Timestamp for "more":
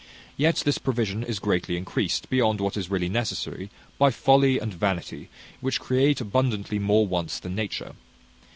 6.79-7.05